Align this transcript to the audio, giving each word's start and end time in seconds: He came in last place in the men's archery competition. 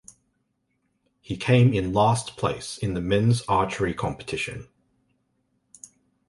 He 1.19 1.37
came 1.37 1.75
in 1.75 1.93
last 1.93 2.35
place 2.35 2.79
in 2.79 2.95
the 2.95 3.01
men's 3.01 3.43
archery 3.43 3.93
competition. 3.93 4.67